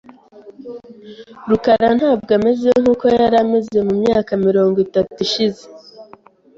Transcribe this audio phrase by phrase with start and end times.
[1.49, 5.63] rukara ntabwo ameze nkuko yari ameze mu myaka mirongo itatu ishize.